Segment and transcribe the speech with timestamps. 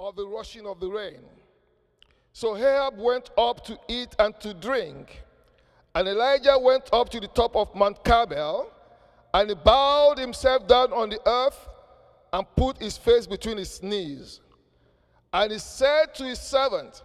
[0.00, 1.20] of the rushing of the rain.
[2.32, 5.22] So Ahab went up to eat and to drink.
[5.94, 8.70] And Elijah went up to the top of Mount Carmel,
[9.34, 11.68] and he bowed himself down on the earth
[12.32, 14.40] and put his face between his knees.
[15.32, 17.02] And he said to his servant,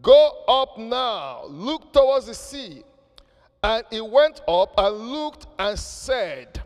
[0.00, 2.84] Go up now, look towards the sea.
[3.62, 6.62] And he went up and looked and said,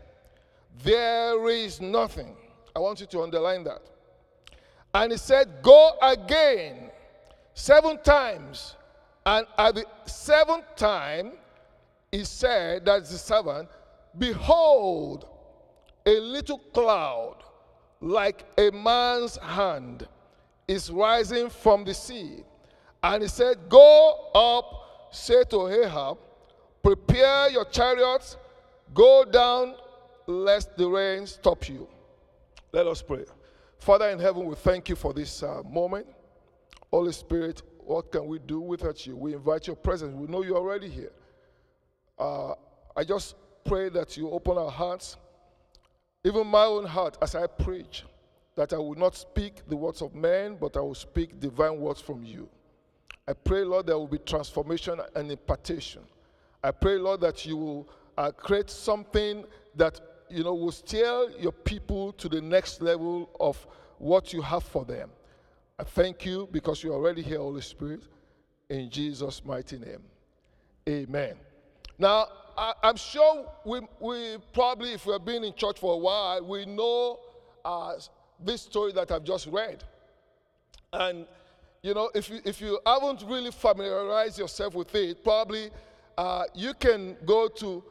[0.83, 2.35] There is nothing.
[2.75, 3.81] I want you to underline that.
[4.95, 6.89] And he said, Go again
[7.53, 8.77] seven times.
[9.25, 11.33] And at the seventh time,
[12.13, 13.67] he said, That's the servant,
[14.17, 15.27] Behold,
[16.05, 17.35] a little cloud
[17.99, 20.07] like a man's hand
[20.65, 22.45] is rising from the sea.
[23.03, 26.19] And he said, Go up, say to Ahab,
[26.81, 28.37] prepare your chariots,
[28.93, 29.75] go down,
[30.25, 31.85] lest the rain stop you.
[32.71, 33.25] Let us pray.
[33.85, 36.07] Father in heaven, we thank you for this uh, moment.
[36.89, 39.15] Holy Spirit, what can we do without you?
[39.15, 40.11] We invite your presence.
[40.15, 41.11] We know you're already here.
[42.17, 42.53] Uh,
[42.95, 45.17] I just pray that you open our hearts,
[46.23, 48.05] even my own heart, as I preach,
[48.55, 52.01] that I will not speak the words of men, but I will speak divine words
[52.01, 52.49] from you.
[53.27, 56.01] I pray, Lord, there will be transformation and impartation.
[56.63, 61.51] I pray, Lord, that you will uh, create something that you know will steer your
[61.51, 63.65] people to the next level of
[63.97, 65.09] what you have for them.
[65.77, 68.01] I thank you because you're already here, Holy Spirit,
[68.69, 70.03] in Jesus' mighty name.
[70.87, 71.35] Amen.
[71.97, 76.45] Now, I, am sure we, we probably, if we've been in church for a while,
[76.45, 77.19] we know
[77.65, 77.93] uh,
[78.39, 79.83] this story that I've just read.
[80.93, 81.25] And,
[81.81, 85.71] you know, if you, if you haven't really familiarized yourself with it, probably
[86.17, 87.83] uh, you can go to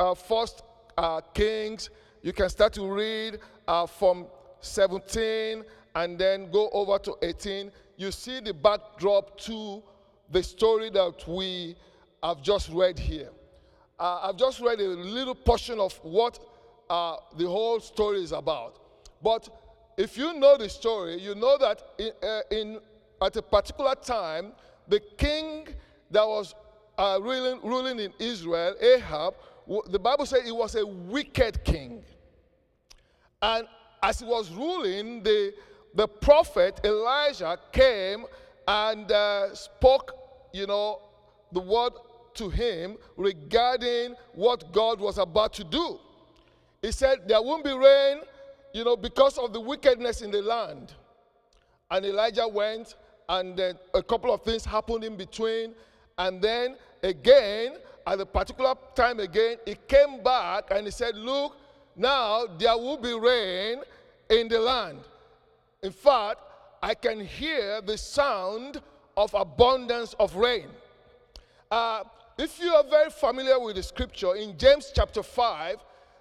[0.00, 0.62] uh, First
[0.96, 1.90] uh, Kings.
[2.22, 4.26] You can start to read uh, from
[4.60, 7.70] 17 and then go over to 18.
[7.96, 9.82] You see the backdrop to
[10.30, 11.76] the story that we
[12.22, 13.30] have just read here.
[13.98, 16.38] Uh, I've just read a little portion of what
[16.88, 18.78] uh, the whole story is about.
[19.22, 19.48] But
[19.96, 22.80] if you know the story, you know that in, uh, in
[23.20, 24.52] at a particular time,
[24.88, 25.68] the king
[26.10, 26.54] that was
[26.98, 29.34] uh, ruling, ruling in Israel, Ahab,
[29.66, 32.02] the Bible says he was a wicked king.
[33.40, 33.66] And
[34.02, 35.54] as he was ruling, the,
[35.94, 38.24] the prophet Elijah came
[38.66, 40.12] and uh, spoke,
[40.52, 41.00] you know,
[41.52, 41.92] the word
[42.34, 45.98] to him regarding what God was about to do.
[46.80, 48.20] He said, There won't be rain,
[48.72, 50.94] you know, because of the wickedness in the land.
[51.90, 52.94] And Elijah went,
[53.28, 55.74] and then a couple of things happened in between.
[56.18, 57.74] And then again,
[58.06, 61.56] at a particular time again, he came back and he said, Look,
[61.96, 63.78] now there will be rain
[64.30, 64.98] in the land.
[65.82, 66.40] In fact,
[66.82, 68.80] I can hear the sound
[69.16, 70.68] of abundance of rain.
[71.70, 72.04] Uh,
[72.38, 75.76] if you are very familiar with the scripture, in James chapter 5,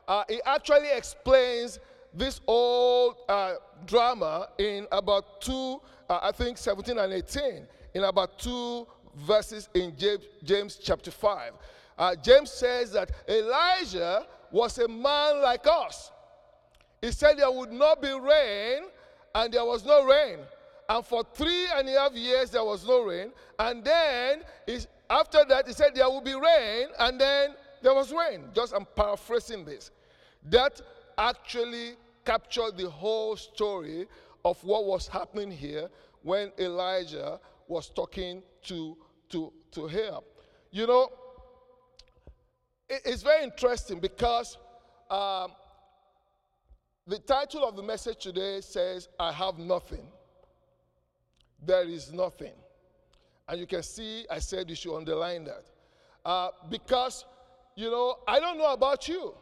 [0.08, 1.80] uh, it actually explains
[2.14, 3.54] this old uh,
[3.86, 8.86] drama in about two, uh, I think 17 and 18, in about two
[9.16, 11.54] verses in James, James chapter 5.
[11.98, 16.12] Uh, James says that Elijah was a man like us.
[17.02, 18.84] He said there would not be rain,
[19.34, 20.40] and there was no rain.
[20.90, 23.32] And for three and a half years, there was no rain.
[23.58, 24.42] And then,
[25.10, 28.46] after that, he said there will be rain, and then there was rain.
[28.54, 29.92] Just I'm paraphrasing this.
[30.50, 30.82] That
[31.18, 31.94] actually
[32.26, 34.08] captured the whole story
[34.44, 35.90] of what was happening here
[36.24, 38.98] when Elijah was talking to,
[39.30, 40.24] to, to Ahab.
[40.72, 41.10] You know,
[42.90, 44.58] it, it's very interesting because
[45.10, 45.52] um,
[47.08, 50.08] the title of the message today says, I have nothing.
[51.66, 52.54] There is nothing.
[53.48, 55.66] And you can see, I said you should underline that.
[56.24, 57.26] Uh, because,
[57.76, 59.34] you know, I don't know about you.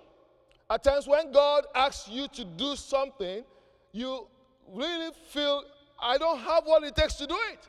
[0.69, 3.43] At times when God asks you to do something,
[3.91, 4.27] you
[4.71, 5.63] really feel,
[6.01, 7.67] I don't have what it takes to do it.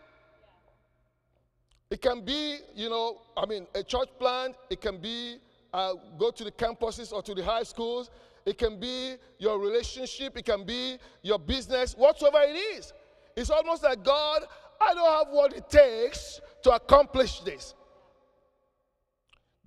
[1.90, 5.38] It can be, you know, I mean, a church plant, it can be
[5.74, 8.10] uh, go to the campuses or to the high schools,
[8.46, 12.92] it can be your relationship, it can be your business, whatsoever it is.
[13.36, 14.44] It's almost like God,
[14.80, 17.74] I don't have what it takes to accomplish this.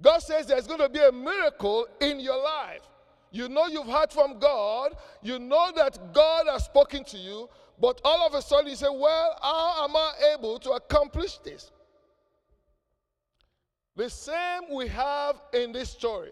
[0.02, 2.82] God says there's going to be a miracle in your life.
[3.32, 7.50] You know you've heard from God, you know that God has spoken to you,
[7.80, 11.72] but all of a sudden you say, Well, how am I able to accomplish this?
[13.96, 16.32] The same we have in this story.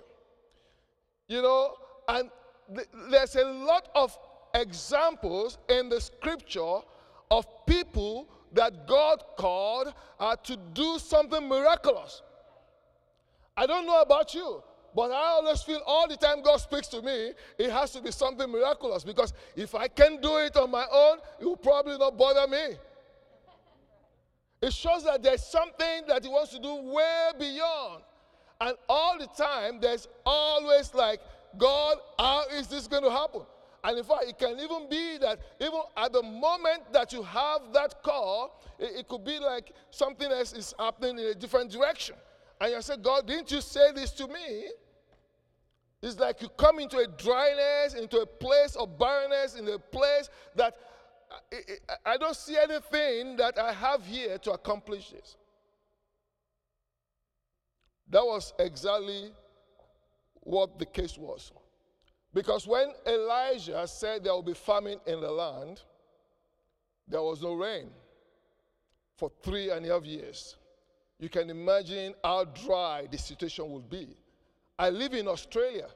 [1.27, 1.75] You know,
[2.07, 2.29] and
[2.75, 4.17] th- there's a lot of
[4.53, 6.79] examples in the scripture
[7.29, 12.21] of people that God called uh, to do something miraculous.
[13.55, 14.61] I don't know about you,
[14.95, 18.11] but I always feel all the time God speaks to me, it has to be
[18.11, 22.17] something miraculous because if I can do it on my own, it will probably not
[22.17, 22.75] bother me.
[24.61, 28.03] It shows that there's something that He wants to do way beyond.
[28.59, 31.19] And all the time, there's always like,
[31.57, 33.41] God, how is this going to happen?
[33.83, 37.73] And in fact, it can even be that even at the moment that you have
[37.73, 42.15] that call, it, it could be like something else is happening in a different direction.
[42.59, 44.67] And you say, God, didn't you say this to me?
[46.03, 50.29] It's like you come into a dryness, into a place of barrenness, in a place
[50.55, 50.75] that
[52.05, 55.35] I, don't see anything that I have here to accomplish this.
[58.09, 59.31] That was exactly
[60.41, 61.51] what the case was.
[62.33, 65.81] Because when Elijah said there will be famine in the land,
[67.07, 67.89] there was no rain
[69.17, 70.55] for three and a half years.
[71.19, 74.15] You can imagine how dry the situation would be.
[74.79, 75.87] I live in Australia,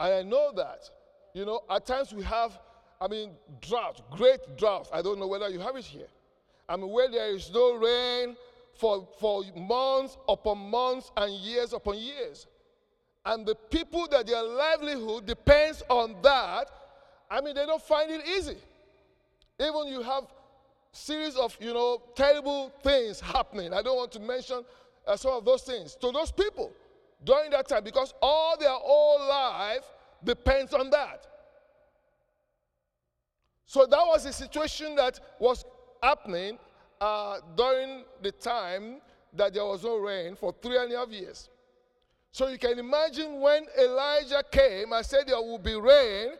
[0.00, 0.90] and I know that.
[1.34, 2.58] You know, at times we have,
[3.02, 4.88] I mean, drought, great drought.
[4.92, 6.06] I don't know whether you have it here.
[6.68, 8.36] I mean, where there is no rain
[8.74, 12.46] for, for months upon months and years upon years
[13.24, 16.70] and the people that their livelihood depends on that,
[17.30, 18.56] I mean, they don't find it easy.
[19.60, 20.24] Even you have
[20.92, 23.72] series of, you know, terrible things happening.
[23.72, 24.64] I don't want to mention
[25.06, 26.72] uh, some of those things to those people
[27.24, 29.84] during that time because all their whole life
[30.24, 31.26] depends on that.
[33.72, 35.64] So that was the situation that was
[36.02, 36.58] happening
[37.00, 39.00] uh, during the time
[39.32, 41.48] that there was no rain for three and a half years.
[42.32, 46.32] So you can imagine when Elijah came and said there will be rain,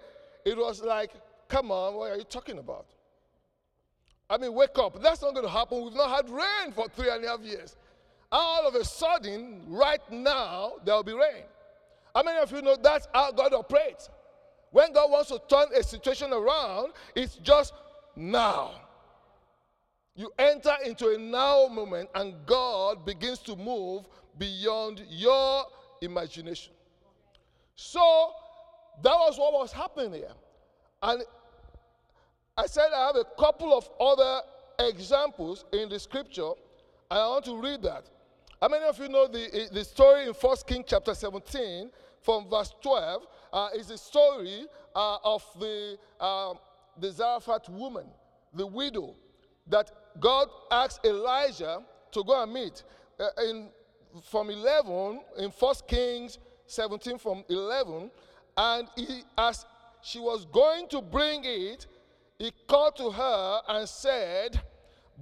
[0.44, 1.12] it was like,
[1.48, 2.84] come on, what are you talking about?
[4.28, 5.02] I mean, wake up.
[5.02, 5.82] That's not going to happen.
[5.82, 7.76] We've not had rain for three and a half years.
[8.30, 11.44] All of a sudden, right now, there will be rain.
[12.14, 14.10] How many of you know that's how God operates?
[14.72, 17.74] When God wants to turn a situation around, it's just
[18.16, 18.72] now.
[20.14, 24.08] You enter into a now moment, and God begins to move
[24.38, 25.64] beyond your
[26.00, 26.72] imagination.
[27.74, 28.32] So
[29.02, 30.32] that was what was happening here.
[31.02, 31.22] And
[32.56, 34.40] I said I have a couple of other
[34.88, 36.50] examples in the scripture,
[37.10, 38.04] and I want to read that.
[38.60, 41.90] How many of you know the, the story in 1 King chapter 17
[42.22, 43.26] from verse 12?
[43.52, 46.54] Uh, is the story uh, of the, uh,
[46.98, 48.06] the Zarephath woman,
[48.54, 49.14] the widow,
[49.66, 51.82] that God asked Elijah
[52.12, 52.82] to go and meet.
[53.20, 53.68] Uh, in
[54.24, 58.10] from 11 in First Kings 17 from 11,
[58.56, 59.64] and he, as
[60.02, 61.86] she was going to bring it,
[62.38, 64.60] he called to her and said,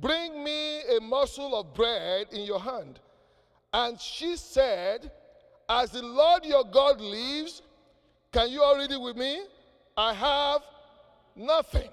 [0.00, 3.00] Bring me a morsel of bread in your hand.
[3.72, 5.10] And she said,
[5.68, 7.62] As the Lord your God lives,
[8.32, 9.42] can you all read it with me?
[9.96, 10.62] I have
[11.36, 11.90] nothing.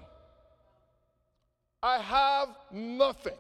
[1.82, 3.38] I have nothing.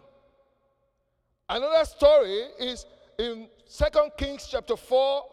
[1.49, 2.85] Another story is
[3.17, 5.23] in Second Kings chapter 4,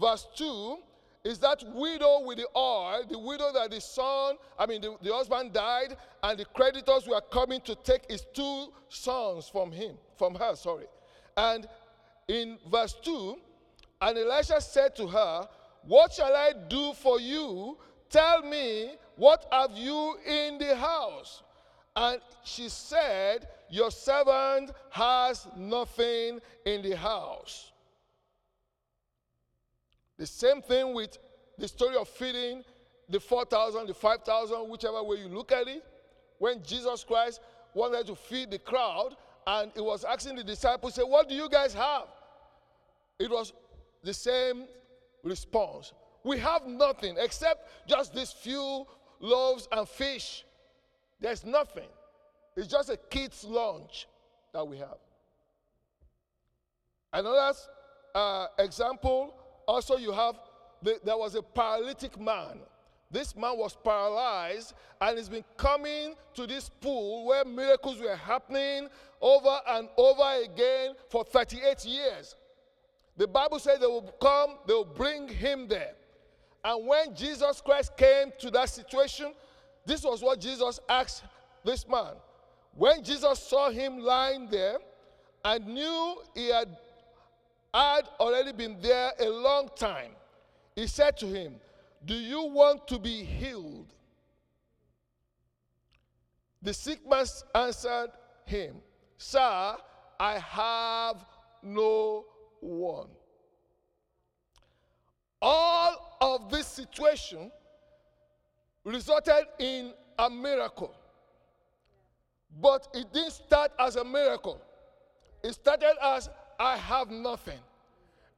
[0.00, 0.78] verse 2,
[1.24, 5.12] is that widow with the oil, the widow that the son, I mean, the, the
[5.12, 10.34] husband died, and the creditors were coming to take his two sons from him, from
[10.36, 10.86] her, sorry.
[11.36, 11.66] And
[12.28, 13.36] in verse 2,
[14.02, 15.48] and Elisha said to her,
[15.86, 17.78] What shall I do for you?
[18.10, 21.42] Tell me, what have you in the house?
[21.94, 27.72] And she said, Your servant has nothing in the house.
[30.18, 31.18] The same thing with
[31.58, 32.64] the story of feeding
[33.08, 35.84] the 4,000, the 5,000, whichever way you look at it.
[36.38, 37.40] When Jesus Christ
[37.74, 39.16] wanted to feed the crowd
[39.46, 42.08] and he was asking the disciples, say, What do you guys have?
[43.18, 43.52] It was
[44.02, 44.66] the same
[45.26, 45.92] response.
[46.24, 48.86] We have nothing except just these few
[49.20, 50.44] loaves and fish.
[51.20, 51.88] There's nothing.
[52.56, 54.06] It's just a kid's lunch
[54.52, 54.98] that we have.
[57.12, 57.52] Another
[58.14, 59.34] uh, example
[59.66, 60.36] also, you have
[60.82, 62.60] the, there was a paralytic man.
[63.10, 68.88] This man was paralyzed and he's been coming to this pool where miracles were happening
[69.20, 72.34] over and over again for 38 years.
[73.16, 75.92] The Bible says they will come, they will bring him there.
[76.62, 79.32] And when Jesus Christ came to that situation,
[79.84, 81.22] this was what Jesus asked
[81.64, 82.14] this man.
[82.74, 84.78] When Jesus saw him lying there
[85.44, 86.76] and knew he had
[87.72, 90.12] had already been there a long time,
[90.74, 91.56] he said to him,
[92.04, 93.92] Do you want to be healed?
[96.62, 98.10] The sick man answered
[98.44, 98.76] him,
[99.18, 99.76] Sir,
[100.18, 101.24] I have
[101.62, 102.24] no
[102.60, 103.08] one.
[105.40, 107.50] All of this situation
[108.84, 110.94] resulted in a miracle.
[112.60, 114.60] But it didn't start as a miracle.
[115.42, 117.58] It started as I have nothing.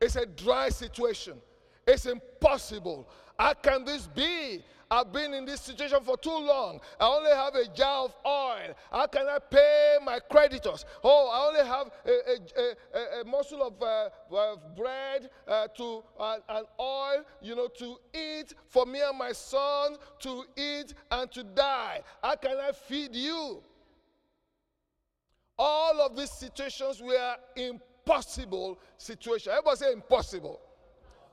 [0.00, 1.34] It's a dry situation.
[1.86, 3.08] It's impossible.
[3.38, 4.62] How can this be?
[4.90, 6.80] I've been in this situation for too long.
[6.98, 8.74] I only have a jar of oil.
[8.90, 10.86] How can I pay my creditors?
[11.04, 16.02] Oh, I only have a, a, a, a morsel of uh, uh, bread uh, to
[16.18, 21.30] uh, and oil, you know, to eat for me and my son to eat and
[21.32, 22.00] to die.
[22.22, 23.62] How can I feed you?
[25.58, 29.48] All of these situations were impossible situations.
[29.48, 30.60] Everybody say impossible.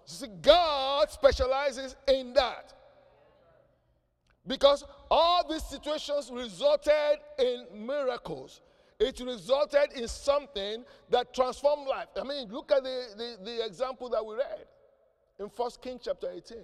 [0.04, 2.74] See, God specializes in that.
[4.48, 8.62] Because all these situations resulted in miracles.
[9.00, 12.08] It resulted in something that transformed life.
[12.20, 14.66] I mean, look at the, the, the example that we read
[15.40, 16.58] in First King chapter 18.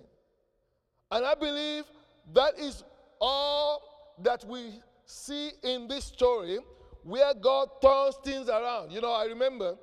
[1.12, 1.86] And I believe
[2.34, 2.84] that is
[3.20, 6.60] all that we see in this story
[7.04, 8.92] where God turns things around.
[8.92, 9.76] You know, I remember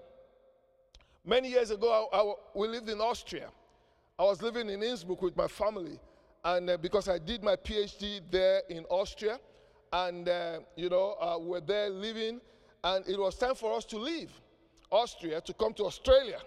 [1.25, 3.51] many years ago, I, I, we lived in Austria.
[4.19, 6.01] I was living in Innsbruck with my family.
[6.45, 9.39] And uh, because I did my PhD there in Austria,
[9.93, 12.41] and, uh, you know, uh, we're there living,
[12.85, 14.31] and it was time for us to leave
[14.91, 16.39] Austria to come to Australia.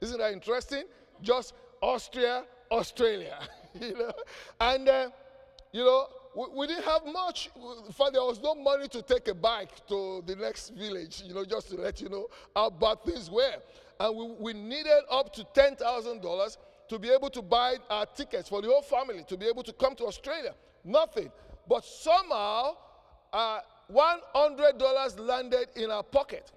[0.00, 0.84] Isn't that interesting?
[1.22, 3.38] Just Austria, Australia,
[3.80, 4.12] you know?
[4.60, 5.10] And, uh,
[5.72, 7.50] you know, we, we, didn't have much.
[7.86, 11.34] In fact, there was no money to take a bike to the next village, you
[11.34, 13.56] know, just to let you know how bad things were.
[14.00, 16.56] And we, we needed up to $10,000
[16.88, 19.72] to be able to buy our tickets for the whole family to be able to
[19.72, 20.54] come to Australia.
[20.84, 21.30] Nothing.
[21.68, 22.76] But somehow,
[23.32, 23.60] uh,
[23.92, 26.50] $100 landed in our pocket.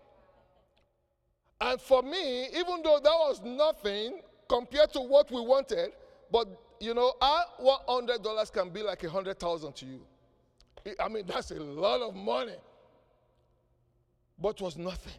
[1.59, 5.91] And for me, even though that was nothing compared to what we wanted,
[6.31, 6.47] but
[6.79, 7.45] you know, our
[7.88, 10.01] $100 can be like a 100,000 to you.
[11.00, 12.55] I mean, that's a lot of money.
[14.39, 15.13] But was nothing.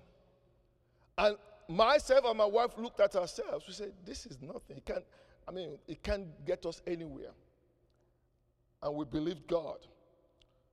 [1.16, 1.36] And
[1.76, 3.66] myself and my wife looked at ourselves.
[3.66, 4.78] We said, This is nothing.
[4.78, 5.04] It can't,
[5.46, 7.32] I mean, it can't get us anywhere.
[8.82, 9.78] And we believed God.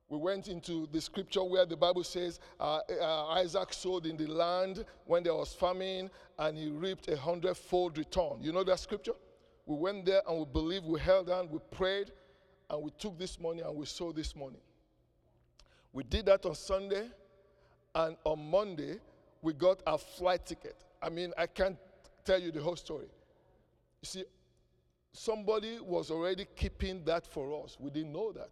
[0.08, 4.26] We went into the scripture where the Bible says uh, uh, Isaac sowed in the
[4.26, 8.38] land when there was famine and he reaped a hundredfold return.
[8.40, 9.12] You know that scripture?
[9.66, 12.10] We went there and we believed, we held on, we prayed,
[12.68, 14.58] and we took this money and we sowed this money.
[15.92, 17.08] We did that on Sunday,
[17.94, 18.96] and on Monday,
[19.42, 20.76] we got our flight ticket.
[21.02, 21.76] I mean, I can't
[22.24, 23.06] tell you the whole story.
[24.02, 24.24] You see,
[25.12, 27.76] somebody was already keeping that for us.
[27.80, 28.50] We didn't know that.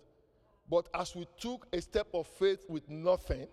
[0.70, 3.46] But as we took a step of faith with nothing,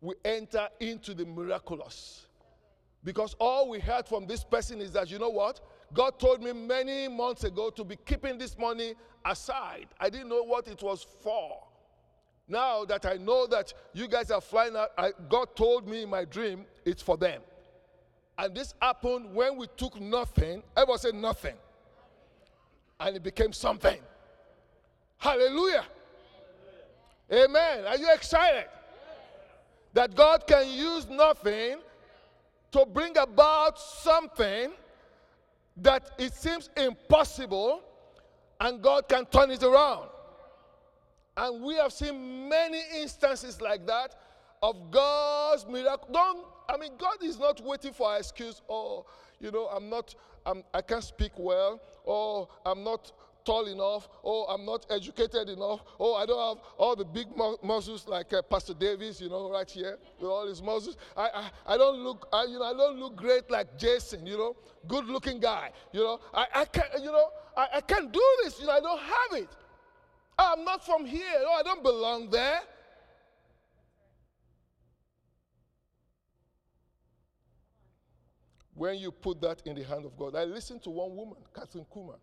[0.00, 2.26] we enter into the miraculous.
[3.04, 5.60] Because all we heard from this person is that, you know what?
[5.94, 9.86] God told me many months ago to be keeping this money aside.
[10.00, 11.62] I didn't know what it was for.
[12.48, 16.10] Now that I know that you guys are flying out, I, God told me in
[16.10, 17.42] my dream it's for them.
[18.38, 20.62] And this happened when we took nothing.
[20.76, 21.56] Everyone said nothing.
[23.00, 23.98] And it became something.
[25.18, 25.84] Hallelujah.
[27.32, 27.84] Amen.
[27.84, 28.66] Are you excited?
[29.92, 31.78] That God can use nothing
[32.70, 34.70] to bring about something
[35.78, 37.82] that it seems impossible
[38.60, 40.08] and God can turn it around.
[41.36, 44.14] And we have seen many instances like that
[44.62, 46.08] of God's miracle.
[46.12, 48.60] Don't, I mean, God is not waiting for an excuse.
[48.68, 49.06] Oh,
[49.40, 51.80] you know, I'm not, I'm, I can't speak well.
[52.04, 53.12] Or I'm not
[53.44, 54.08] tall enough.
[54.22, 55.80] Oh, I'm not educated enough.
[55.98, 59.50] Oh, I don't have all the big mu- muscles like uh, Pastor Davis, you know,
[59.50, 60.98] right here with all his muscles.
[61.16, 61.28] I,
[61.66, 64.56] I, I don't look, I, you know, I don't look great like Jason, you know,
[64.86, 65.70] good looking guy.
[65.92, 68.60] You know, I, I can't, you know, I, I can't do this.
[68.60, 69.48] You know, I don't have it.
[70.38, 71.22] I'm not from here.
[71.38, 72.60] Oh, I don't belong there.
[78.78, 81.84] When you put that in the hand of God, I listened to one woman, Kathryn
[81.92, 82.20] Kuhlman.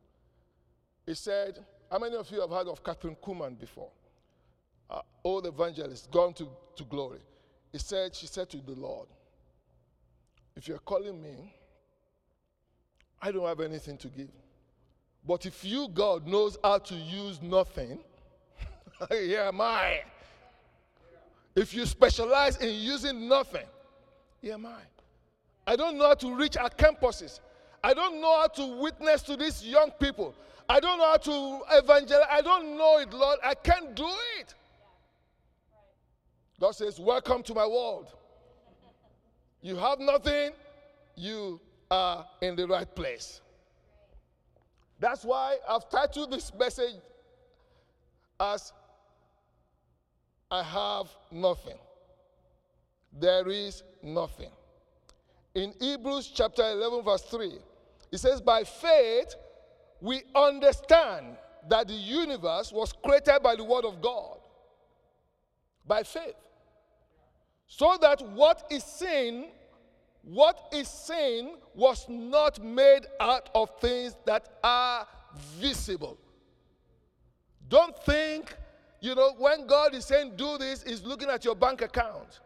[1.06, 1.60] He said,
[1.92, 3.90] How many of you have heard of Kathryn Kuhlman before?
[4.90, 6.48] Uh, old evangelist, gone to,
[6.78, 7.20] to glory.
[7.74, 9.10] He said, She said to the Lord,
[10.56, 11.54] If you're calling me,
[13.22, 14.30] I don't have anything to give.
[15.28, 18.00] But if you, God, knows how to use nothing,
[19.10, 20.04] here am I.
[21.54, 23.66] If you specialize in using nothing,
[24.42, 24.80] here am I.
[25.68, 27.40] I don't know how to reach our campuses.
[27.84, 30.36] I don't know how to witness to these young people.
[30.68, 32.28] I don't know how to evangelize.
[32.30, 33.40] I don't know it, Lord.
[33.44, 34.08] I can't do
[34.40, 34.54] it.
[36.60, 38.08] God says, Welcome to my world.
[39.62, 40.52] You have nothing,
[41.16, 43.42] you are in the right place.
[45.00, 46.96] That's why I've titled this message
[48.40, 48.72] as
[50.50, 51.78] I have nothing.
[53.12, 54.52] There is nothing.
[55.56, 57.54] In Hebrews chapter 11, verse 3,
[58.12, 59.36] it says, By faith,
[60.02, 61.38] we understand
[61.70, 64.38] that the universe was created by the word of God.
[65.88, 66.36] By faith.
[67.68, 69.46] So that what is seen,
[70.24, 75.08] what is seen was not made out of things that are
[75.58, 76.18] visible.
[77.70, 78.56] Don't think,
[79.00, 82.42] you know, when God is saying do this, He's looking at your bank account.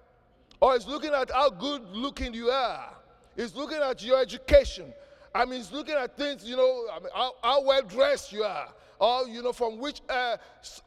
[0.61, 2.98] Or He's looking at how good looking you are.
[3.35, 4.93] He's looking at your education.
[5.33, 8.43] I mean, he's looking at things, you know, I mean, how, how well dressed you
[8.43, 8.69] are,
[8.99, 10.37] or, you know, from which uh,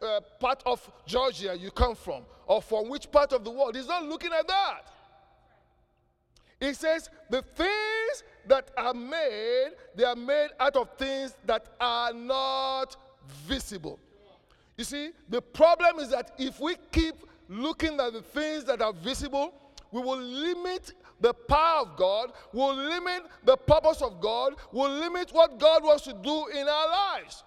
[0.02, 3.76] uh, part of Georgia you come from, or from which part of the world.
[3.76, 4.80] He's not looking at that.
[6.60, 12.12] He says, the things that are made, they are made out of things that are
[12.12, 12.96] not
[13.46, 13.98] visible.
[14.76, 17.14] You see, the problem is that if we keep
[17.48, 19.52] looking at the things that are visible,
[19.90, 25.30] we will limit the power of God, will limit the purpose of God, will limit
[25.32, 27.44] what God wants to do in our lives.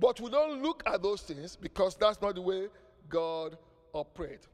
[0.00, 2.68] But we don't look at those things because that's not the way
[3.08, 3.58] God
[3.92, 4.48] operates.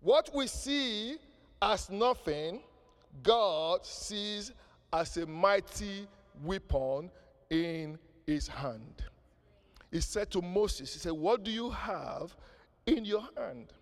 [0.00, 1.18] What we see
[1.60, 2.62] as nothing,
[3.22, 4.52] God sees
[4.92, 6.06] as a mighty
[6.42, 7.10] weapon
[7.50, 9.04] in his hand.
[9.90, 12.34] He said to Moses, He said, What do you have
[12.86, 13.72] in your hand?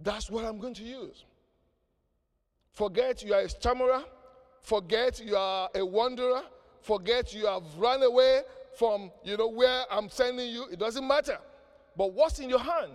[0.00, 1.24] That's what I'm going to use.
[2.72, 4.02] Forget you are a stammerer.
[4.62, 6.42] Forget you are a wanderer.
[6.80, 8.42] Forget you have run away
[8.78, 10.66] from, you know, where I'm sending you.
[10.70, 11.38] It doesn't matter.
[11.96, 12.92] But what's in your hand?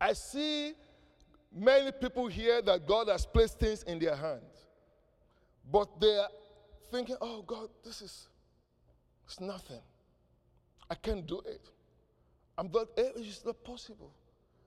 [0.00, 0.74] I see
[1.52, 4.66] many people here that God has placed things in their hands.
[5.70, 6.28] But they're
[6.90, 8.28] thinking, oh God, this is
[9.24, 9.80] it's nothing.
[10.88, 11.68] I can't do it.
[12.56, 14.12] I'm not, it's not possible.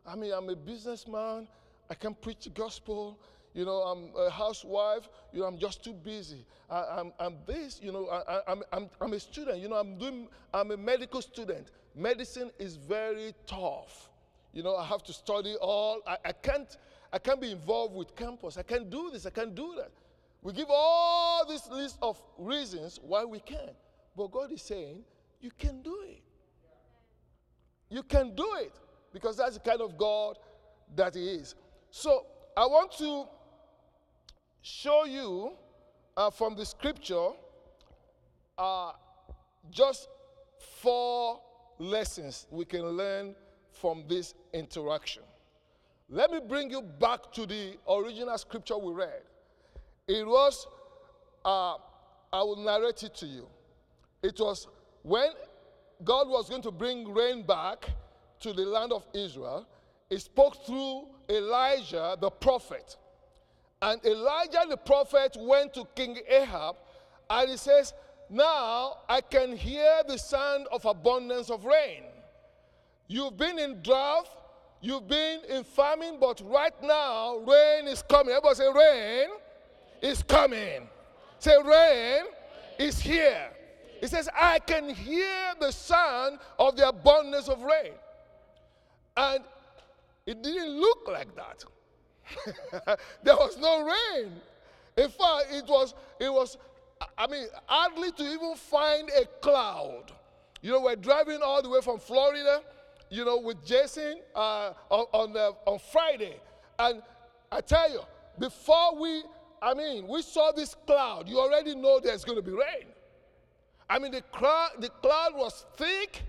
[0.09, 1.47] I mean, I'm a businessman.
[1.89, 3.19] I can preach the gospel.
[3.53, 5.07] You know, I'm a housewife.
[5.31, 6.45] You know, I'm just too busy.
[6.69, 7.79] I, am I'm, I'm this.
[7.81, 9.59] You know, I, I'm, I'm, I'm a student.
[9.59, 10.27] You know, I'm doing.
[10.53, 11.71] I'm a medical student.
[11.95, 14.09] Medicine is very tough.
[14.53, 16.01] You know, I have to study all.
[16.07, 16.75] I, I can't.
[17.11, 18.57] I can't be involved with campus.
[18.57, 19.25] I can't do this.
[19.25, 19.91] I can't do that.
[20.41, 23.75] We give all this list of reasons why we can't.
[24.15, 25.03] But God is saying,
[25.41, 26.21] you can do it.
[27.89, 28.71] You can do it
[29.13, 30.37] because that's the kind of God
[30.95, 31.55] that He is.
[31.91, 33.25] So I want to
[34.61, 35.53] show you
[36.17, 37.29] uh, from the scripture
[38.57, 38.91] uh,
[39.71, 40.09] just
[40.81, 41.39] four
[41.77, 43.35] lessons we can learn
[43.71, 45.23] from this interaction.
[46.09, 49.21] Let me bring you back to the original scripture we read.
[50.07, 50.67] It was,
[51.45, 51.75] uh,
[52.33, 53.47] I will narrate it to you.
[54.23, 54.67] It was
[55.03, 55.29] when
[56.03, 57.89] God was going to bring rain back
[58.41, 59.67] to the land of Israel,
[60.09, 62.97] he spoke through Elijah the prophet.
[63.81, 66.75] And Elijah the prophet went to King Ahab
[67.29, 67.93] and he says,
[68.29, 72.03] Now I can hear the sound of abundance of rain.
[73.07, 74.27] You've been in drought,
[74.81, 78.33] you've been in famine, but right now rain is coming.
[78.33, 79.29] Everybody say, Rain
[80.01, 80.87] is coming.
[81.39, 82.25] Say, Rain
[82.77, 83.49] is here.
[84.01, 87.93] He says, I can hear the sound of the abundance of rain.
[89.19, 89.43] And
[90.25, 91.65] it didn't look like that.
[93.23, 94.31] there was no rain.
[94.95, 96.57] In fact, it was, it was,
[97.17, 100.13] I mean, hardly to even find a cloud.
[100.61, 102.61] You know, we're driving all the way from Florida,
[103.09, 106.39] you know, with Jason uh, on, on, uh, on Friday.
[106.77, 107.01] And
[107.51, 108.01] I tell you,
[108.37, 109.23] before we,
[109.61, 112.87] I mean, we saw this cloud, you already know there's going to be rain.
[113.89, 116.21] I mean, the, cloud, the cloud was thick,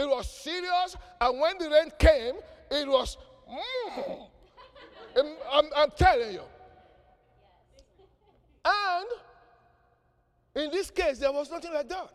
[0.00, 2.36] it was serious, and when the rain came,
[2.70, 3.18] it was,
[3.52, 4.28] mm,
[5.52, 6.42] I'm, I'm telling you.
[8.64, 9.06] And
[10.54, 12.12] in this case, there was nothing like that.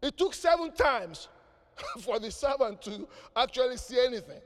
[0.00, 1.28] It took seven times
[2.00, 4.40] for the servant to actually see anything.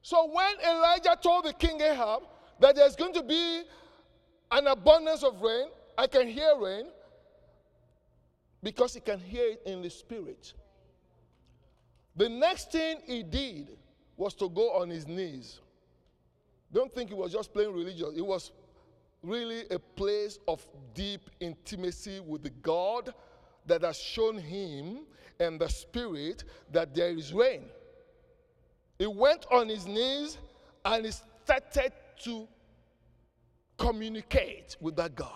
[0.00, 2.22] So when Elijah told the king Ahab
[2.60, 3.62] that there's going to be
[4.52, 6.86] an abundance of rain, I can hear rain
[8.62, 10.54] because he can hear it in the spirit.
[12.16, 13.76] The next thing he did
[14.16, 15.60] was to go on his knees.
[16.72, 18.10] Don't think he was just playing religious.
[18.16, 18.52] It was
[19.22, 23.14] really a place of deep intimacy with the God
[23.66, 25.00] that has shown him
[25.38, 27.64] and the spirit that there is rain.
[28.98, 30.38] He went on his knees
[30.84, 31.12] and he
[31.44, 31.92] started
[32.24, 32.46] to
[33.78, 35.30] communicate with that God.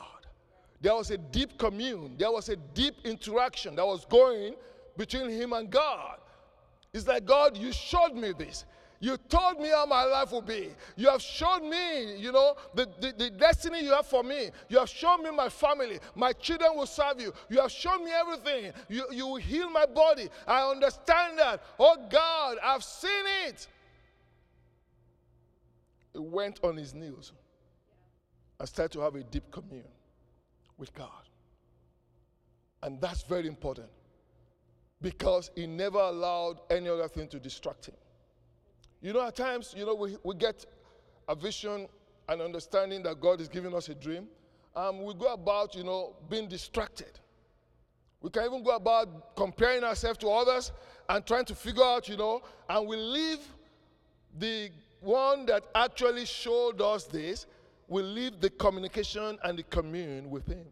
[0.81, 4.55] There was a deep commune, there was a deep interaction that was going
[4.97, 6.19] between him and God.
[6.97, 8.65] It's like, God, you showed me this.
[9.01, 10.71] You told me how my life will be.
[10.97, 14.49] You have shown me, you know, the, the, the, destiny you have for me.
[14.71, 15.99] You have shown me my family.
[16.15, 17.35] My children will serve you.
[17.51, 18.73] You have shown me everything.
[18.89, 20.31] You, you will heal my body.
[20.49, 21.63] I understand that.
[21.79, 23.69] Oh God, I've seen it.
[26.15, 27.33] He went on his knees
[28.59, 29.93] and started to have a deep communion
[30.79, 31.11] with God.
[32.83, 33.91] And that's very important
[35.07, 37.95] because he never allowed any other thing to distract him.
[39.01, 40.67] You know, at times, you know, we, we get
[41.29, 41.87] a vision
[42.29, 44.27] and understanding that God is giving us a dream.
[44.75, 47.21] Um, we go about, you know, being distracted.
[48.21, 50.73] We can even go about comparing ourselves to others
[51.09, 53.39] and trying to figure out, you know, and we leave
[54.41, 57.47] the one that actually showed us this,
[57.87, 60.67] we leave the communication and the commune with him.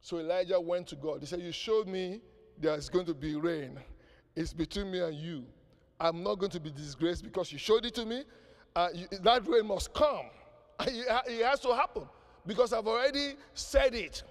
[0.00, 1.20] So Elijah went to God.
[1.20, 2.22] He said, You showed me
[2.60, 3.78] there's going to be rain.
[4.34, 5.44] It's between me and you.
[5.98, 8.24] I'm not going to be disgraced because you showed it to me.
[8.74, 10.26] Uh, you, that rain must come.
[10.80, 12.04] it has to happen
[12.46, 14.22] because I've already said it.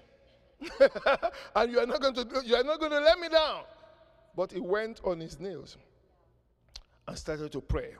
[1.56, 3.62] and you are not going to you are not going to let me down.
[4.36, 5.76] But he went on his knees
[7.08, 7.94] and started to pray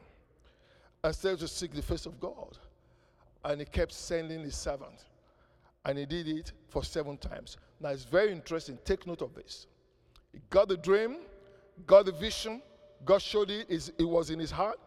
[1.02, 2.58] and started to seek the face of God.
[3.44, 5.04] And he kept sending his servant.
[5.84, 7.58] And he did it for seven times.
[7.80, 8.78] Now it's very interesting.
[8.84, 9.66] Take note of this.
[10.37, 11.16] He got the dream,
[11.87, 12.61] got the vision,
[13.07, 14.79] God showed it, it was in his heart.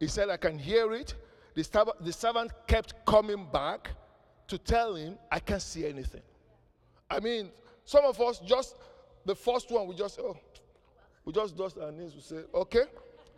[0.00, 1.14] He said, I can hear it.
[1.54, 3.90] The, servant kept coming back
[4.48, 6.22] to tell him, I can't see anything.
[7.08, 7.50] I mean,
[7.84, 8.74] some of us just,
[9.24, 10.36] the first one, we just, oh,
[11.24, 12.16] we just dust our knees.
[12.16, 12.82] We say, okay,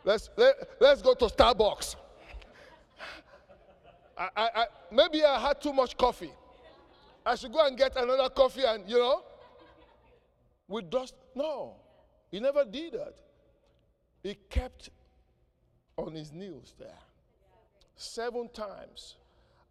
[0.02, 1.96] let's, let, let's go to Starbucks.
[4.16, 6.32] I, I, I, maybe I had too much coffee.
[7.26, 9.24] I should go and get another coffee and, you know,
[10.66, 11.14] we dust.
[11.34, 11.76] No,
[12.30, 13.14] he never did that.
[14.22, 14.90] He kept
[15.96, 16.98] on his knees there
[17.96, 19.16] seven times.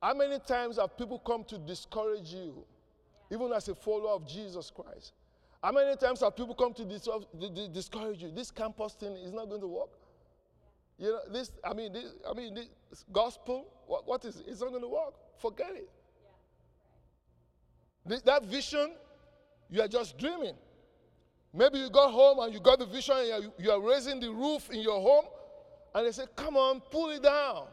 [0.01, 2.63] How many times have people come to discourage you,
[3.31, 5.13] even as a follower of Jesus Christ?
[5.61, 8.31] How many times have people come to discourage you?
[8.31, 9.89] This campus thing is not going to work.
[10.97, 12.69] You know, this, I mean, this, I mean, this
[13.11, 14.45] gospel, what, what is it?
[14.47, 15.13] It's not going to work.
[15.37, 15.89] Forget it.
[18.05, 18.91] This, that vision,
[19.69, 20.55] you are just dreaming.
[21.53, 24.69] Maybe you got home and you got the vision and you are raising the roof
[24.69, 25.25] in your home,
[25.95, 27.65] and they say, Come on, pull it down.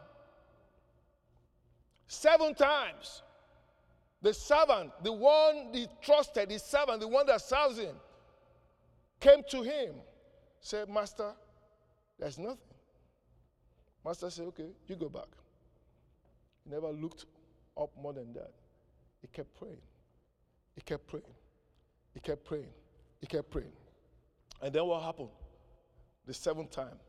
[2.07, 3.21] Seven times.
[4.21, 7.95] The servant, the one he trusted, his servant, the one that serves him,
[9.19, 9.93] came to him,
[10.59, 11.33] said, Master,
[12.17, 12.57] there's nothing.
[14.03, 15.27] Master said, Okay, you go back.
[16.63, 17.25] He never looked
[17.79, 18.51] up more than that.
[19.21, 19.81] He kept praying.
[20.73, 21.25] He kept praying.
[22.15, 22.73] He kept praying.
[23.19, 23.71] He kept praying.
[24.61, 25.29] And then what happened?
[26.25, 26.99] The seventh time,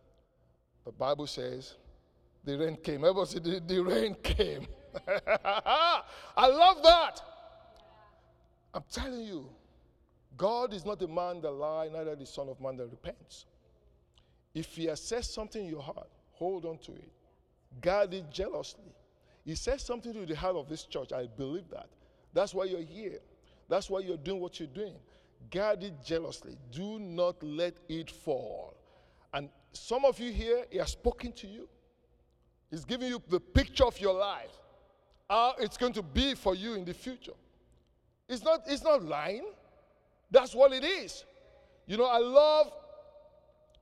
[0.84, 1.74] the Bible says,
[2.44, 3.04] the rain came.
[3.04, 4.66] Everybody said, the, the rain came.
[5.06, 7.20] I love that.
[8.72, 9.50] I'm telling you,
[10.36, 13.46] God is not a man that lies, neither the Son of Man that repents.
[14.54, 17.10] If He has said something in your heart, hold on to it.
[17.80, 18.94] Guard it jealously.
[19.44, 21.12] He says something to the heart of this church.
[21.12, 21.88] I believe that.
[22.32, 23.18] That's why you're here.
[23.68, 24.94] That's why you're doing what you're doing.
[25.50, 26.56] Guard it jealously.
[26.70, 28.74] Do not let it fall.
[29.32, 31.68] And some of you here, He has spoken to you.
[32.70, 34.52] He's giving you the picture of your life,
[35.28, 37.32] how it's going to be for you in the future.
[38.28, 39.46] It's not, it's not lying.
[40.30, 41.24] That's what it is.
[41.86, 42.72] You know, I love,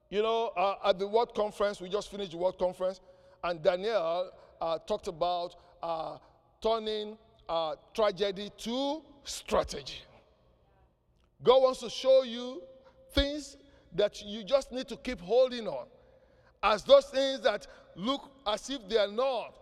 [0.08, 3.00] you know, uh, at the World Conference, we just finished the World Conference,
[3.42, 6.18] and Daniel uh, talked about uh,
[6.62, 10.02] turning uh, tragedy to strategy.
[11.42, 12.62] God wants to show you
[13.12, 13.56] things
[13.94, 15.86] that you just need to keep holding on.
[16.62, 19.54] As those things that look as if they are not.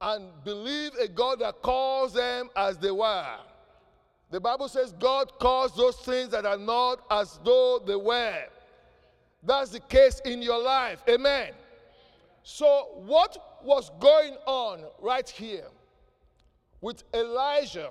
[0.00, 3.36] And believe a God that calls them as they were.
[4.30, 8.44] The Bible says God calls those things that are not as though they were.
[9.42, 11.02] That's the case in your life.
[11.08, 11.52] Amen.
[12.42, 15.66] So, what was going on right here
[16.80, 17.90] with Elijah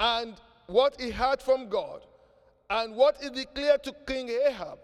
[0.00, 0.34] and
[0.66, 2.02] what he heard from God
[2.70, 4.78] and what he declared to King Ahab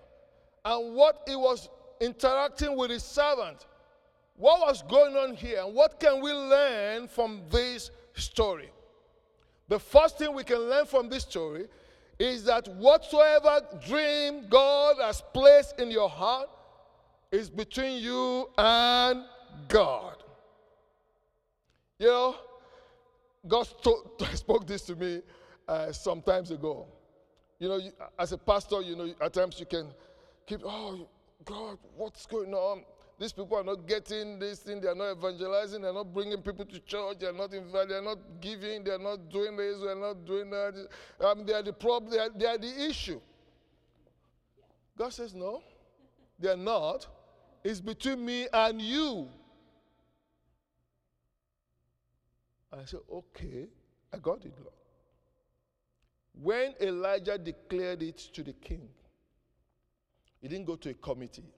[0.64, 1.68] and what he was
[2.00, 3.66] interacting with his servant.
[4.36, 8.70] What was going on here and what can we learn from this story?
[9.68, 11.66] The first thing we can learn from this story
[12.18, 16.48] is that whatsoever dream God has placed in your heart
[17.30, 19.24] is between you and
[19.68, 20.16] God.
[21.98, 22.36] You know,
[23.46, 23.62] God
[24.34, 25.22] spoke this to me
[25.70, 26.86] uh, some times ago.
[27.60, 29.86] You know, you, as a pastor, you know, at times you can
[30.46, 31.08] keep, oh,
[31.44, 32.82] God, what's going on?
[33.20, 34.80] These people are not getting this thing.
[34.80, 35.82] They are not evangelizing.
[35.82, 37.18] They're not bringing people to church.
[37.20, 37.88] They're not inviting.
[37.90, 38.82] They're not giving.
[38.82, 39.78] They're not doing this.
[39.80, 40.88] They're not doing that.
[41.20, 42.10] Um, they are the problem.
[42.10, 43.20] They are, they are the issue.
[44.96, 45.62] God says, no,
[46.38, 47.06] they are not.
[47.62, 49.28] It's between me and you.
[52.72, 53.68] I said, okay,
[54.12, 54.79] I got it, Lord.
[56.32, 58.88] When Elijah declared it to the king,
[60.40, 61.52] he didn't go to a committee.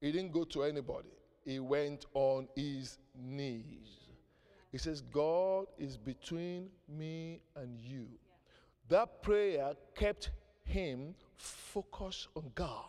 [0.00, 1.10] He didn't go to anybody.
[1.44, 3.98] He went on his knees.
[4.70, 8.06] He says, God is between me and you.
[8.88, 10.30] That prayer kept
[10.64, 12.84] him focused on God.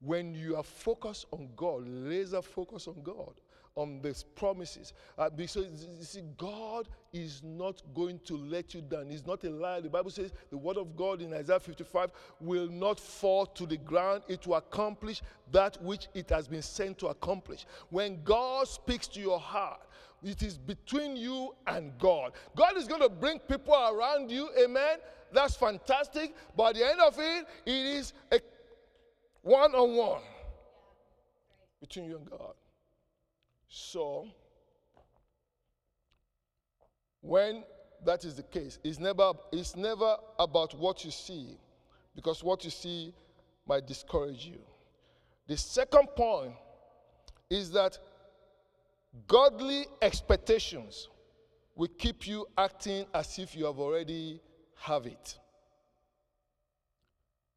[0.00, 3.34] When you are focused on God, laser focus on God,
[3.74, 4.92] on these promises.
[5.16, 5.66] Uh, because
[5.98, 9.08] you see, God is not going to let you down.
[9.08, 9.80] He's not a liar.
[9.80, 13.76] The Bible says the word of God in Isaiah 55 will not fall to the
[13.76, 14.22] ground.
[14.28, 17.66] It will accomplish that which it has been sent to accomplish.
[17.90, 19.80] When God speaks to your heart,
[20.22, 22.32] it is between you and God.
[22.54, 24.48] God is going to bring people around you.
[24.62, 24.98] Amen.
[25.32, 26.34] That's fantastic.
[26.56, 28.40] But at the end of it, it is a
[29.42, 30.22] one on one
[31.80, 32.54] between you and God.
[33.74, 34.28] So,
[37.22, 37.64] when
[38.04, 41.56] that is the case, it's never, it's never about what you see,
[42.14, 43.14] because what you see
[43.66, 44.58] might discourage you.
[45.46, 46.52] The second point
[47.48, 47.98] is that
[49.26, 51.08] godly expectations
[51.74, 54.38] will keep you acting as if you have already
[54.76, 55.38] have it.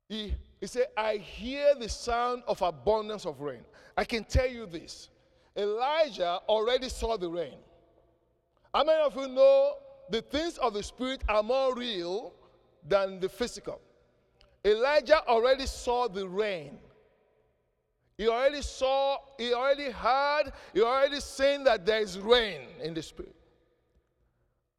[0.08, 3.66] He, he said, I hear the sound of abundance of rain.
[3.98, 5.10] I can tell you this
[5.58, 7.58] Elijah already saw the rain.
[8.74, 9.76] How many of you know
[10.10, 12.34] the things of the spirit are more real
[12.88, 13.80] than the physical?
[14.66, 16.78] Elijah already saw the rain.
[18.18, 23.02] He already saw, he already heard, he already seen that there is rain in the
[23.02, 23.36] spirit.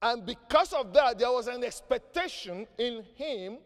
[0.03, 3.59] And because of that, there was an expectation in him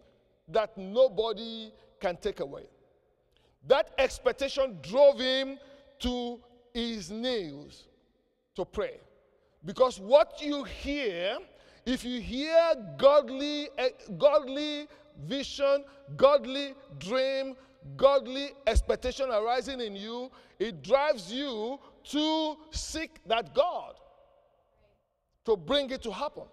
[0.49, 2.64] that nobody can take away.
[3.66, 5.59] That expectation drove him
[6.01, 6.40] to
[6.72, 7.85] his knees
[8.56, 9.00] to pray.
[9.64, 11.38] Because what you hear,
[11.85, 14.88] if you hear godly, eh, godly
[15.26, 15.85] vision,
[16.16, 17.54] godly dream,
[17.96, 23.94] godly expectation arising in you, it drives you to seek that God
[25.44, 26.44] to bring it to happen.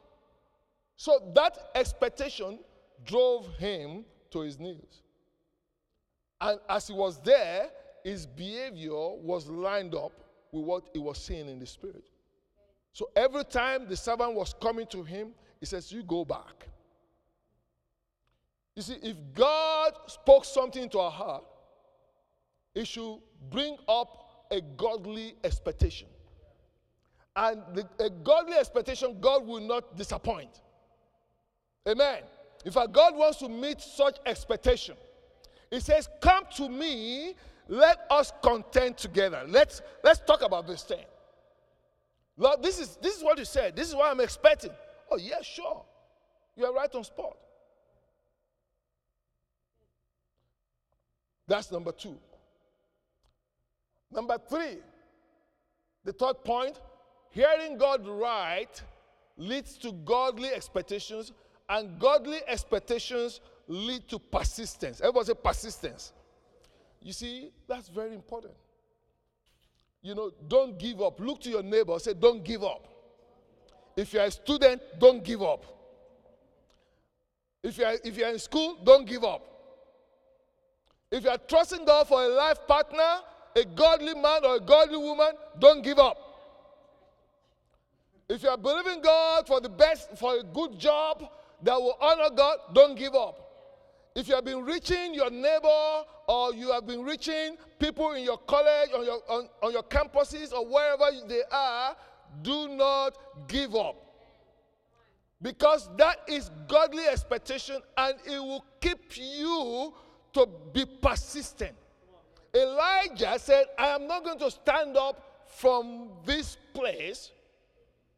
[0.96, 2.60] So that expectation
[3.06, 5.04] drove him to his knees.
[6.42, 7.70] And as he was there,
[8.08, 10.14] his behavior was lined up
[10.54, 12.06] with what he was seeing in the spirit.
[12.94, 16.70] So every time the servant was coming to him, he says, You go back.
[18.78, 21.44] You see, if God spoke something into our heart,
[22.74, 23.18] it should
[23.52, 26.08] bring up a godly expectation.
[27.36, 30.62] And the, a godly expectation, God will not disappoint.
[31.86, 32.20] Amen.
[32.64, 34.96] In fact, God wants to meet such expectation.
[35.70, 37.36] He says, Come to me
[37.68, 39.44] let us contend together.
[39.48, 41.06] Let's let's talk about this thing.
[42.38, 43.76] Lord, this is this is what you said.
[43.76, 44.72] This is what I'm expecting.
[45.10, 45.84] Oh, yeah, sure.
[46.56, 47.38] You are right on spot.
[51.48, 52.18] That's number two.
[54.12, 54.78] Number three,
[56.04, 56.80] the third point,
[57.30, 58.82] hearing God right
[59.38, 61.32] leads to godly expectations,
[61.70, 65.00] and godly expectations lead to persistence.
[65.00, 66.14] Everybody say persistence.
[67.08, 68.54] You see, that's very important.
[70.02, 71.22] You know, don't give up.
[71.22, 72.86] Look to your neighbor, say, don't give up.
[73.96, 75.64] If you're a student, don't give up.
[77.64, 79.42] If you're, if you're in school, don't give up.
[81.10, 83.22] If you're trusting God for a life partner,
[83.56, 86.18] a godly man or a godly woman, don't give up.
[88.28, 91.24] If you're believing God for the best, for a good job
[91.64, 93.47] that will honor God, don't give up.
[94.18, 98.40] If you have been reaching your neighbor or you have been reaching people in your
[98.40, 101.96] college, on your, on, on your campuses, or wherever they are,
[102.42, 103.16] do not
[103.48, 103.96] give up.
[105.40, 109.94] Because that is godly expectation and it will keep you
[110.34, 111.76] to be persistent.
[112.56, 117.30] Elijah said, I am not going to stand up from this place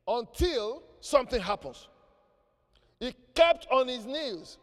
[0.08, 1.90] until something happens.
[3.02, 4.60] He kept on his knees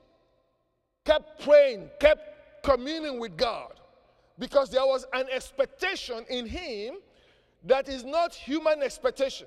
[1.07, 3.73] kept praying, kept communing with God
[4.39, 6.97] because there was an expectation in him
[7.65, 9.47] that is not human expectation.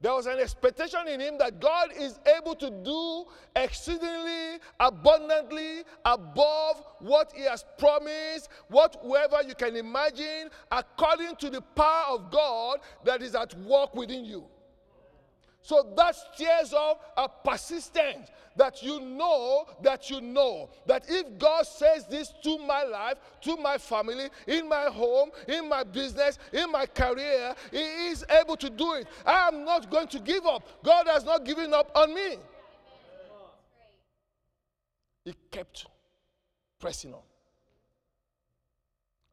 [0.00, 3.24] There was an expectation in him that God is able to do
[3.56, 12.16] exceedingly abundantly above what he has promised, whatever you can imagine, according to the power
[12.16, 14.44] of God that is at work within you.
[15.66, 21.66] So that stirs up a persistence that you know that you know that if God
[21.66, 26.70] says this to my life, to my family, in my home, in my business, in
[26.70, 29.08] my career, He is able to do it.
[29.26, 30.62] I am not going to give up.
[30.84, 32.36] God has not given up on me.
[35.24, 35.86] He kept
[36.78, 37.22] pressing on.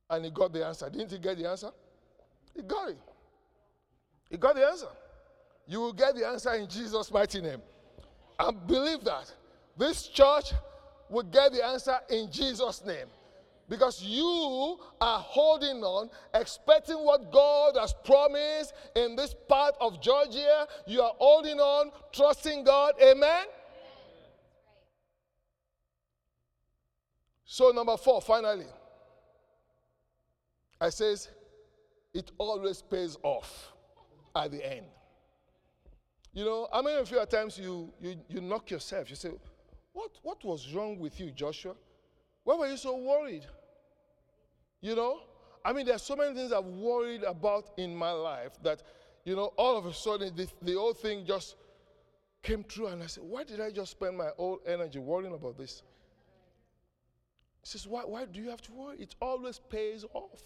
[0.09, 0.89] And he got the answer.
[0.89, 1.69] Didn't he get the answer?
[2.55, 2.97] He got it.
[4.31, 4.87] He got the answer.
[5.67, 7.61] You will get the answer in Jesus' mighty name.
[8.39, 9.31] And believe that.
[9.77, 10.53] This church
[11.09, 13.07] will get the answer in Jesus' name.
[13.69, 20.67] Because you are holding on, expecting what God has promised in this part of Georgia.
[20.85, 22.93] You are holding on, trusting God.
[23.01, 23.45] Amen?
[27.45, 28.65] So, number four, finally,
[30.81, 31.29] I says,
[32.13, 33.71] it always pays off
[34.35, 34.85] at the end.
[36.33, 39.09] You know, how many of you at times you, you, you knock yourself?
[39.09, 39.29] You say,
[39.93, 41.75] what, what was wrong with you, Joshua?
[42.43, 43.45] Why were you so worried?
[44.81, 45.21] You know?
[45.63, 48.81] I mean, there are so many things I've worried about in my life that,
[49.23, 51.55] you know, all of a sudden the, the whole thing just
[52.41, 52.87] came true.
[52.87, 55.83] And I said, why did I just spend my whole energy worrying about this?
[57.61, 58.97] He says, why, why do you have to worry?
[58.97, 60.43] It always pays off.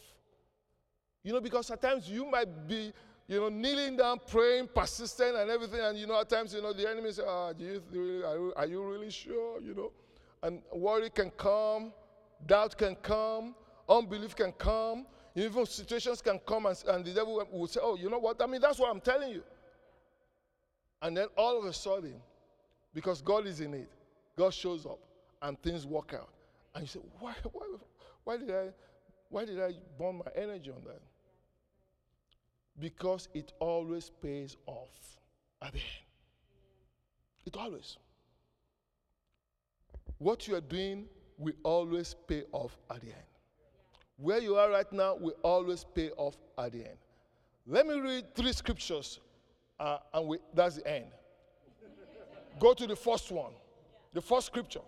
[1.23, 2.93] You know, because at times you might be
[3.27, 5.81] you know, kneeling down, praying, persistent, and everything.
[5.81, 8.53] And you know, at times, you know, the enemy say, "Ah, do you are, you,
[8.55, 9.91] are you really sure?" You know,
[10.43, 11.91] and worry can come,
[12.45, 13.53] doubt can come,
[13.89, 18.09] unbelief can come, even situations can come, and, and the devil will say, "Oh, you
[18.09, 18.41] know what?
[18.41, 19.43] I mean, that's what I'm telling you."
[21.01, 22.15] And then all of a sudden,
[22.93, 23.89] because God is in it,
[24.37, 24.99] God shows up,
[25.41, 26.29] and things work out.
[26.73, 27.35] And you say, "Why?
[27.51, 27.65] Why?
[28.23, 28.69] Why did I?
[29.29, 31.01] Why did I burn my energy on that?"
[32.79, 35.17] Because it always pays off
[35.61, 36.05] at the end.
[37.45, 37.97] It always.
[40.17, 41.05] What you are doing
[41.37, 43.25] will always pay off at the end.
[44.17, 46.97] Where you are right now will always pay off at the end.
[47.65, 49.19] Let me read three scriptures,
[49.79, 51.05] uh, and we, that's the end.
[52.59, 53.51] Go to the first one.
[54.13, 54.81] The first scripture.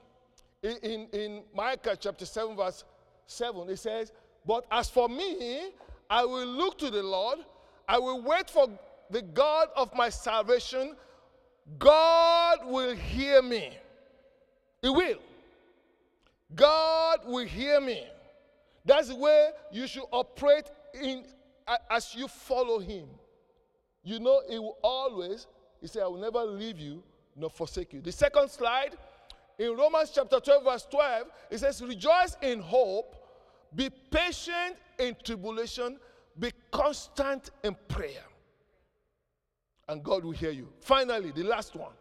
[0.63, 2.83] In, in, in Micah chapter 7, verse
[3.27, 4.11] 7, it says,
[4.45, 5.69] But as for me,
[6.09, 7.39] I will look to the Lord
[7.89, 8.67] I will wait for
[9.09, 10.95] the God of my salvation.
[11.79, 13.75] God will hear me.
[14.83, 15.17] He will.
[16.53, 18.05] God will hear me.
[18.85, 21.25] That's the way you should operate in
[21.89, 23.07] as you follow him.
[24.03, 25.47] You know, he will always,
[25.81, 27.01] he said, I will never leave you
[27.35, 28.01] nor forsake you.
[28.01, 28.95] The second slide,
[29.57, 33.15] in Romans chapter 12, verse 12, it says, Rejoice in hope,
[33.75, 35.97] be patient in tribulation,
[36.37, 38.23] be constant in prayer.
[39.87, 40.69] And God will hear you.
[40.81, 41.91] Finally, the last one.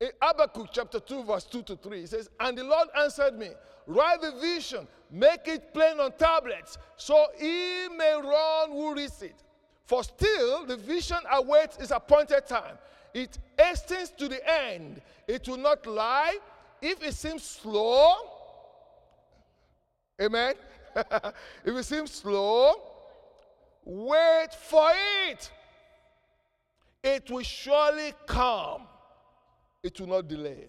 [0.00, 3.48] In Habakkuk chapter 2, verse 2 to 3, it says, And the Lord answered me,
[3.86, 9.42] Write the vision, make it plain on tablets, so he may run who reads it.
[9.84, 12.76] For still the vision awaits its appointed time.
[13.14, 15.00] It hastens to the end.
[15.26, 16.36] It will not lie.
[16.82, 18.14] If it seems slow,
[20.20, 20.54] amen.
[21.64, 22.74] if it seems slow,
[23.84, 24.90] wait for
[25.28, 25.50] it.
[27.02, 28.82] It will surely come,
[29.82, 30.66] it will not delay.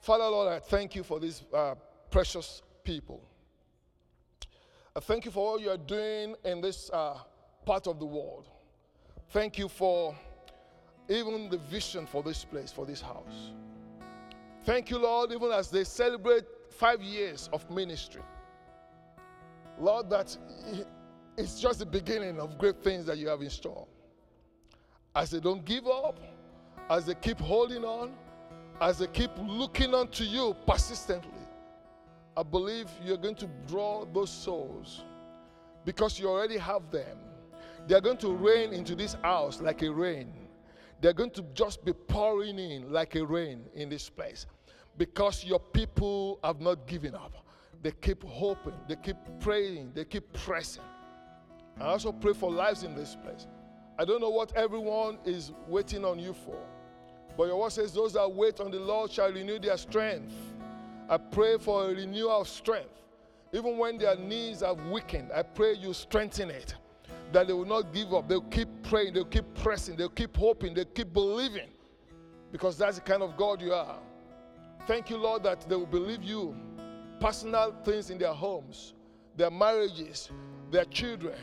[0.00, 1.74] Father, Lord, I thank you for these uh,
[2.10, 3.20] precious people.
[4.94, 7.18] I thank you for all you are doing in this uh,
[7.64, 8.48] part of the world.
[9.30, 10.14] Thank you for
[11.08, 13.52] even the vision for this place, for this house.
[14.64, 18.22] Thank you, Lord, even as they celebrate five years of ministry.
[19.80, 20.36] Lord, that
[21.38, 23.86] it's just the beginning of great things that you have in store.
[25.16, 26.20] As they don't give up,
[26.90, 28.12] as they keep holding on,
[28.80, 31.30] as they keep looking unto you persistently,
[32.36, 35.02] I believe you're going to draw those souls
[35.84, 37.18] because you already have them.
[37.86, 40.32] They're going to rain into this house like a rain.
[41.00, 44.46] They're going to just be pouring in like a rain in this place
[44.98, 47.32] because your people have not given up.
[47.82, 50.82] They keep hoping, they keep praying, they keep pressing.
[51.80, 53.46] I also pray for lives in this place.
[53.98, 56.58] I don't know what everyone is waiting on you for,
[57.36, 60.34] but your word says, Those that wait on the Lord shall renew their strength.
[61.08, 62.90] I pray for a renewal of strength.
[63.52, 66.74] Even when their knees are weakened, I pray you strengthen it.
[67.32, 68.28] That they will not give up.
[68.28, 71.68] They'll keep praying, they'll keep pressing, they'll keep hoping, they'll keep believing.
[72.52, 73.98] Because that's the kind of God you are.
[74.86, 76.56] Thank you, Lord, that they will believe you.
[77.20, 78.94] Personal things in their homes,
[79.36, 80.30] their marriages,
[80.70, 81.38] their children,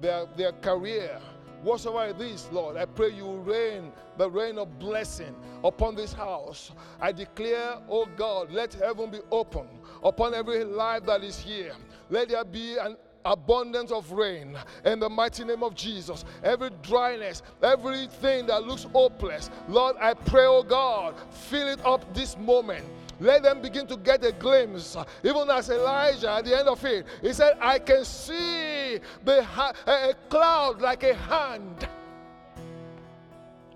[0.00, 1.20] their, their career,
[1.62, 6.70] whatsoever it is, Lord, I pray you rain the rain of blessing upon this house.
[7.00, 9.66] I declare, oh God, let heaven be open
[10.02, 11.74] upon every life that is here.
[12.08, 16.24] Let there be an abundance of rain in the mighty name of Jesus.
[16.44, 22.38] Every dryness, everything that looks hopeless, Lord, I pray, oh God, fill it up this
[22.38, 22.84] moment.
[23.18, 24.96] Let them begin to get a glimpse.
[25.22, 29.46] Even as Elijah at the end of it, he said, I can see the
[29.86, 31.88] a cloud like a hand.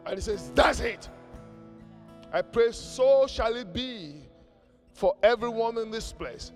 [0.05, 1.09] And he says, That's it.
[2.33, 4.17] I pray, so shall it be
[4.93, 6.53] for everyone in this place.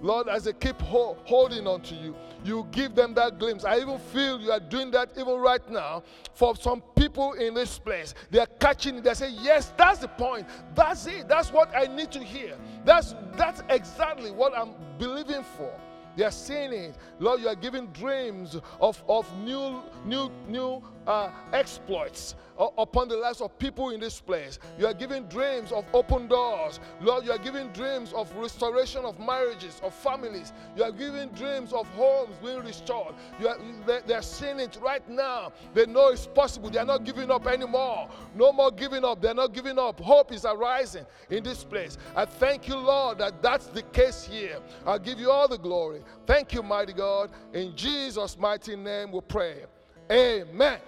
[0.00, 3.64] Lord, as they keep ho- holding on to you, you give them that glimpse.
[3.64, 6.02] I even feel you are doing that even right now
[6.34, 8.14] for some people in this place.
[8.30, 9.04] They are catching it.
[9.04, 10.46] They say, Yes, that's the point.
[10.74, 11.28] That's it.
[11.28, 12.56] That's what I need to hear.
[12.84, 15.72] That's, that's exactly what I'm believing for.
[16.16, 16.96] They are seeing it.
[17.20, 22.36] Lord, you are giving dreams of, of new, new, new uh, exploits
[22.76, 24.58] upon the lives of people in this place.
[24.78, 26.80] You are giving dreams of open doors.
[27.00, 30.52] Lord, you are giving dreams of restoration of marriages, of families.
[30.76, 33.14] You are giving dreams of homes being restored.
[33.40, 35.52] You are, they, they are seeing it right now.
[35.72, 36.68] They know it's possible.
[36.68, 38.10] They are not giving up anymore.
[38.34, 39.22] No more giving up.
[39.22, 40.00] They're not giving up.
[40.00, 41.96] Hope is arising in this place.
[42.16, 44.58] I thank you, Lord, that that's the case here.
[44.84, 46.02] I'll give you all the glory.
[46.26, 47.30] Thank you, mighty God.
[47.54, 49.64] In Jesus' mighty name we pray.
[50.10, 50.80] Amen.